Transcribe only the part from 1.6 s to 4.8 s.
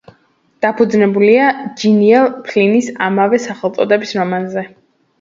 ჯილიან ფლინის ამავე სახელწოდების რომანზე.